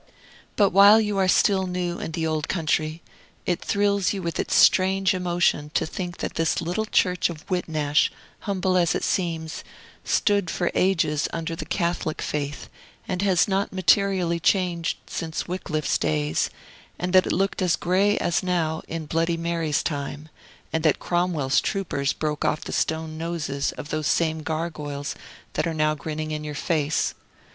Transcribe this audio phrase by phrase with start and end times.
[0.55, 3.03] But while you are still new in the old country,
[3.45, 8.09] it thrills you with strange emotion to think that this little church of Whitnash,
[8.39, 9.63] humble as it seems,
[10.03, 12.67] stood for ages under the Catholic faith,
[13.07, 16.49] and has not materially changed since Wickcliffe's days,
[16.97, 20.29] and that it looked as gray as now in Bloody Mary's time,
[20.73, 25.13] and that Cromwell's troopers broke off the stone noses of those same gargoyles
[25.53, 27.13] that are now grinning in your face.